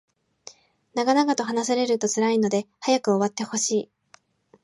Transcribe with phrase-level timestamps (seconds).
[0.95, 3.91] 長々と話されると辛いので早く終わってほしい